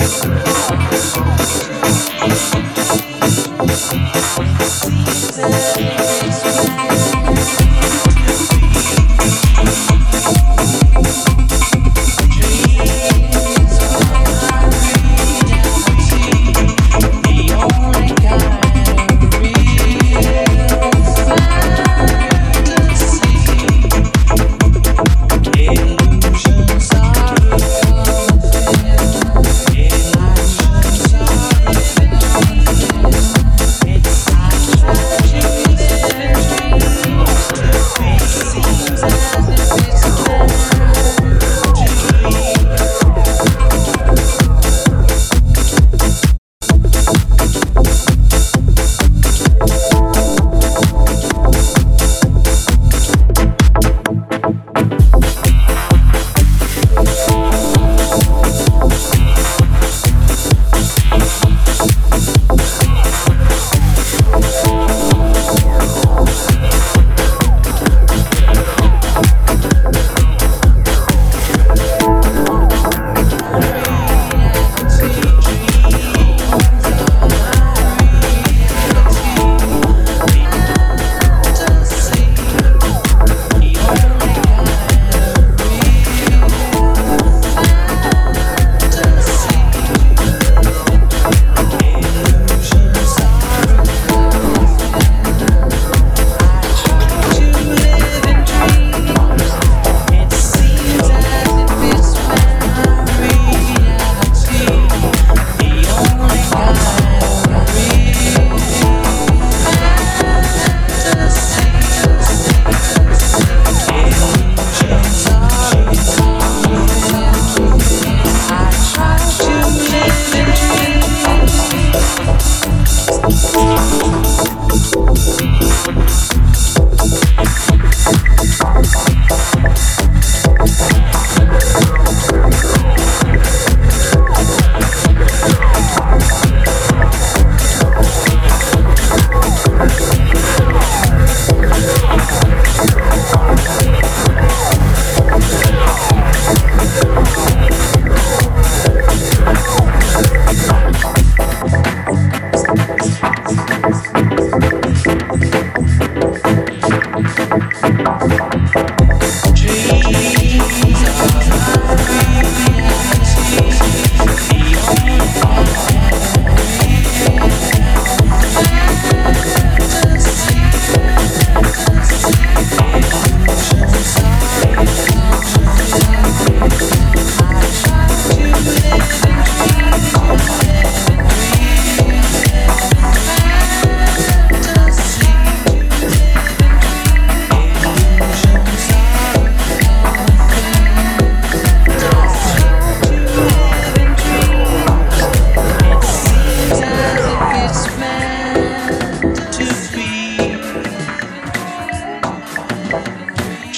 [0.00, 0.39] house.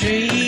[0.03, 0.42] tree.